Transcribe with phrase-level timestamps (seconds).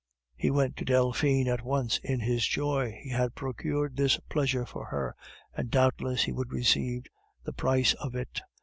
[0.35, 2.97] He went to Delphine at once in his joy.
[3.03, 5.15] He had procured this pleasure for her,
[5.55, 7.05] and doubtless he would receive
[7.43, 8.41] the price of it.